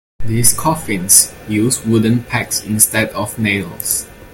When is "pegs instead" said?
2.23-3.09